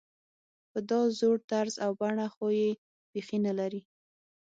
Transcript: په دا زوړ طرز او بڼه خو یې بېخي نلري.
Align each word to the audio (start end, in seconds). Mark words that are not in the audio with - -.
په 0.71 0.79
دا 0.89 1.01
زوړ 1.19 1.35
طرز 1.51 1.75
او 1.85 1.91
بڼه 2.01 2.27
خو 2.33 2.45
یې 2.59 2.69
بېخي 3.11 3.37
نلري. 3.45 3.81